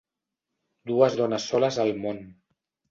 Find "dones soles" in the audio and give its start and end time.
1.21-1.81